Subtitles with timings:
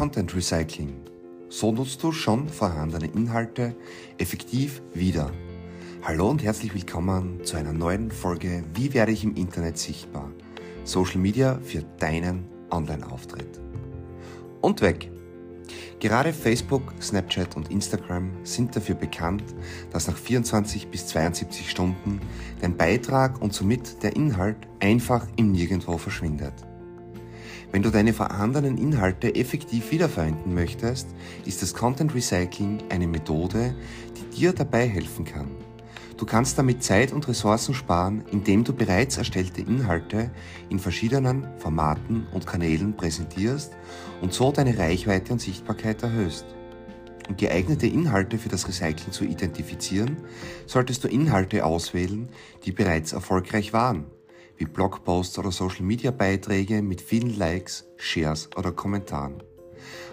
[0.00, 0.94] Content Recycling.
[1.50, 3.76] So nutzt du schon vorhandene Inhalte
[4.16, 5.30] effektiv wieder.
[6.02, 10.30] Hallo und herzlich willkommen zu einer neuen Folge Wie werde ich im Internet sichtbar?
[10.84, 13.60] Social Media für deinen Online-Auftritt.
[14.62, 15.12] Und weg!
[15.98, 19.44] Gerade Facebook, Snapchat und Instagram sind dafür bekannt,
[19.92, 22.22] dass nach 24 bis 72 Stunden
[22.62, 26.54] dein Beitrag und somit der Inhalt einfach im Nirgendwo verschwindet.
[27.72, 31.06] Wenn du deine vorhandenen Inhalte effektiv wiederverwenden möchtest,
[31.44, 33.76] ist das Content Recycling eine Methode,
[34.16, 35.48] die dir dabei helfen kann.
[36.16, 40.32] Du kannst damit Zeit und Ressourcen sparen, indem du bereits erstellte Inhalte
[40.68, 43.72] in verschiedenen Formaten und Kanälen präsentierst
[44.20, 46.46] und so deine Reichweite und Sichtbarkeit erhöhst.
[47.28, 50.16] Um geeignete Inhalte für das Recycling zu identifizieren,
[50.66, 52.30] solltest du Inhalte auswählen,
[52.64, 54.06] die bereits erfolgreich waren
[54.60, 59.42] wie Blogposts oder Social-Media-Beiträge mit vielen Likes, Shares oder Kommentaren.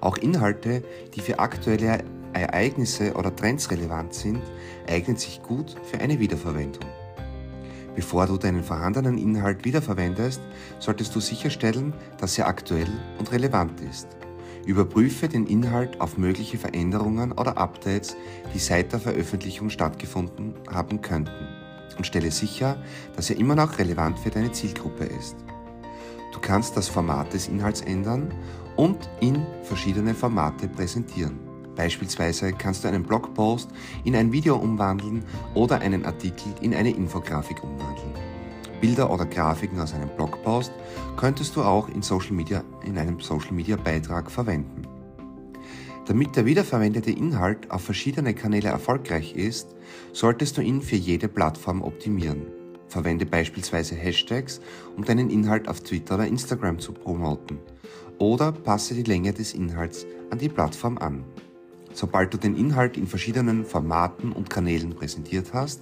[0.00, 4.42] Auch Inhalte, die für aktuelle Ereignisse oder Trends relevant sind,
[4.86, 6.84] eignen sich gut für eine Wiederverwendung.
[7.96, 10.42] Bevor du deinen vorhandenen Inhalt wiederverwendest,
[10.78, 14.08] solltest du sicherstellen, dass er aktuell und relevant ist.
[14.66, 18.14] Überprüfe den Inhalt auf mögliche Veränderungen oder Updates,
[18.52, 21.53] die seit der Veröffentlichung stattgefunden haben könnten
[21.96, 22.76] und stelle sicher,
[23.16, 25.36] dass er immer noch relevant für deine Zielgruppe ist.
[26.32, 28.32] Du kannst das Format des Inhalts ändern
[28.76, 31.38] und in verschiedene Formate präsentieren.
[31.76, 33.68] Beispielsweise kannst du einen Blogpost
[34.04, 38.12] in ein Video umwandeln oder einen Artikel in eine Infografik umwandeln.
[38.80, 40.72] Bilder oder Grafiken aus einem Blogpost
[41.16, 44.93] könntest du auch in, Social Media, in einem Social Media Beitrag verwenden.
[46.06, 49.74] Damit der wiederverwendete Inhalt auf verschiedene Kanäle erfolgreich ist,
[50.12, 52.42] solltest du ihn für jede Plattform optimieren.
[52.88, 54.60] Verwende beispielsweise Hashtags,
[54.96, 57.58] um deinen Inhalt auf Twitter oder Instagram zu promoten.
[58.18, 61.24] Oder passe die Länge des Inhalts an die Plattform an.
[61.94, 65.80] Sobald du den Inhalt in verschiedenen Formaten und Kanälen präsentiert hast,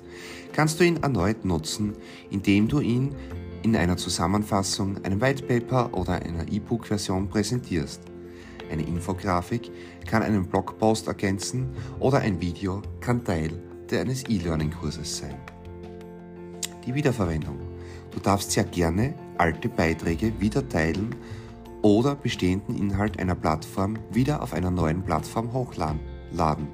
[0.52, 1.94] kannst du ihn erneut nutzen,
[2.30, 3.14] indem du ihn
[3.62, 8.11] in einer Zusammenfassung, einem White Paper oder einer E-Book-Version präsentierst.
[8.72, 9.70] Eine Infografik
[10.06, 13.52] kann einen Blogpost ergänzen oder ein Video kann Teil
[13.92, 15.34] eines E-Learning-Kurses sein.
[16.86, 17.58] Die Wiederverwendung.
[18.10, 21.14] Du darfst sehr gerne alte Beiträge wieder teilen
[21.82, 26.68] oder bestehenden Inhalt einer Plattform wieder auf einer neuen Plattform hochladen.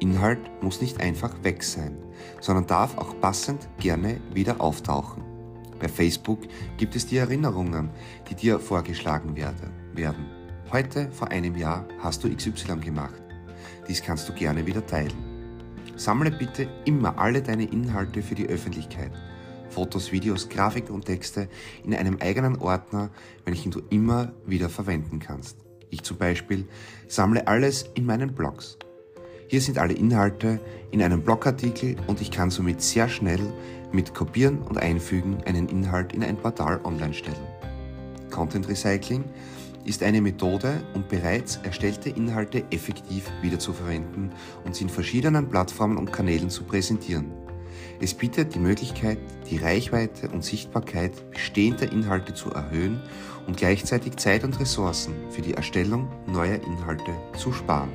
[0.00, 1.96] Inhalt muss nicht einfach weg sein,
[2.40, 5.22] sondern darf auch passend gerne wieder auftauchen.
[5.78, 6.40] Bei Facebook
[6.76, 7.90] gibt es die Erinnerungen,
[8.28, 10.37] die dir vorgeschlagen werden.
[10.70, 13.22] Heute, vor einem Jahr, hast du XY gemacht.
[13.88, 15.14] Dies kannst du gerne wieder teilen.
[15.96, 19.10] Sammle bitte immer alle deine Inhalte für die Öffentlichkeit.
[19.70, 21.48] Fotos, Videos, Grafiken und Texte
[21.84, 23.08] in einem eigenen Ordner,
[23.46, 25.56] welchen du immer wieder verwenden kannst.
[25.88, 26.68] Ich zum Beispiel
[27.06, 28.76] sammle alles in meinen Blogs.
[29.46, 33.40] Hier sind alle Inhalte in einem Blogartikel und ich kann somit sehr schnell
[33.90, 37.46] mit Kopieren und Einfügen einen Inhalt in ein Portal online stellen.
[38.30, 39.24] Content Recycling
[39.88, 44.32] ist eine Methode, um bereits erstellte Inhalte effektiv wiederzuverwenden
[44.64, 47.32] und sie in verschiedenen Plattformen und Kanälen zu präsentieren.
[48.00, 49.18] Es bietet die Möglichkeit,
[49.50, 53.00] die Reichweite und Sichtbarkeit bestehender Inhalte zu erhöhen
[53.46, 57.90] und gleichzeitig Zeit und Ressourcen für die Erstellung neuer Inhalte zu sparen.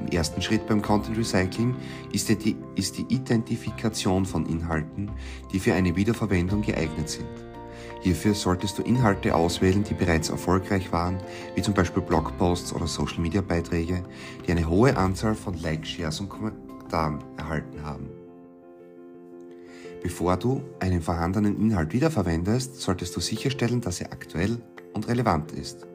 [0.00, 1.74] Im ersten Schritt beim Content Recycling
[2.12, 2.56] ist die,
[3.08, 5.10] Identifikation von Inhalten,
[5.52, 7.28] die für eine Wiederverwendung geeignet sind.
[8.00, 11.18] Hierfür solltest du Inhalte auswählen, die bereits erfolgreich waren,
[11.54, 14.02] wie zum Beispiel Blogposts oder Social-Media-Beiträge,
[14.46, 18.08] die eine hohe Anzahl von Likes, Shares und Kommentaren erhalten haben.
[20.02, 24.58] Bevor du einen vorhandenen Inhalt wiederverwendest, solltest du sicherstellen, dass er aktuell
[24.92, 25.86] und relevant ist.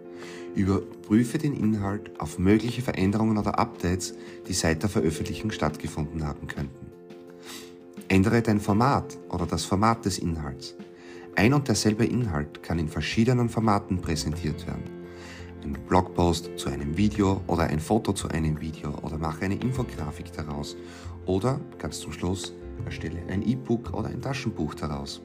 [0.56, 4.14] Überprüfe den Inhalt auf mögliche Veränderungen oder Updates,
[4.48, 6.92] die seit der Veröffentlichung stattgefunden haben könnten.
[8.08, 10.76] Ändere dein Format oder das Format des Inhalts.
[11.36, 14.84] Ein und derselbe Inhalt kann in verschiedenen Formaten präsentiert werden.
[15.64, 20.32] Ein Blogpost zu einem Video oder ein Foto zu einem Video oder mache eine Infografik
[20.32, 20.76] daraus
[21.26, 22.54] oder ganz zum Schluss
[22.86, 25.22] erstelle ein E-Book oder ein Taschenbuch daraus.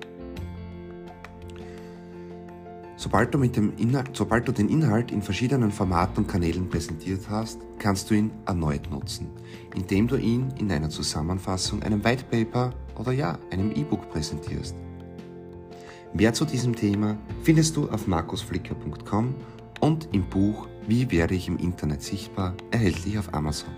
[2.97, 8.11] Sobald du, Inhalt, sobald du den Inhalt in verschiedenen Formaten und Kanälen präsentiert hast, kannst
[8.11, 9.29] du ihn erneut nutzen,
[9.75, 14.75] indem du ihn in einer Zusammenfassung, einem White Paper oder ja, einem E-Book präsentierst.
[16.15, 19.35] Mehr zu diesem Thema findest du auf markusflicker.com
[19.81, 23.71] und im Buch Wie werde ich im Internet sichtbar erhältlich auf Amazon.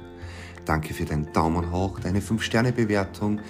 [0.65, 3.41] Danke für deinen Daumen hoch, deine 5-Sterne-Bewertung,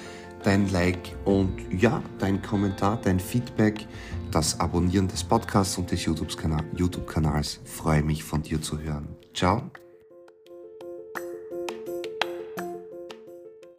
[0.43, 3.87] dein Like und ja, dein Kommentar, dein Feedback,
[4.31, 7.61] das Abonnieren des Podcasts und des YouTube-Kanals.
[7.65, 9.09] freue mich von dir zu hören.
[9.35, 9.71] Ciao.